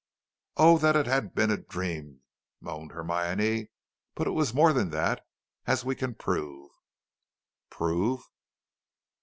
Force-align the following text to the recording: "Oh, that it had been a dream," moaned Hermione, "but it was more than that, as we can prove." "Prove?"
"Oh, 0.57 0.79
that 0.79 0.95
it 0.95 1.05
had 1.05 1.35
been 1.35 1.51
a 1.51 1.57
dream," 1.57 2.21
moaned 2.59 2.91
Hermione, 2.93 3.69
"but 4.15 4.25
it 4.25 4.31
was 4.31 4.51
more 4.51 4.73
than 4.73 4.89
that, 4.89 5.23
as 5.67 5.85
we 5.85 5.93
can 5.93 6.15
prove." 6.15 6.71
"Prove?" 7.69 8.23